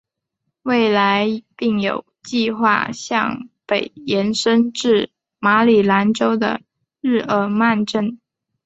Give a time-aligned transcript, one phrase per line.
[0.63, 6.61] 未来并有计画向北延伸至马里兰州的
[7.01, 8.17] 日耳曼镇。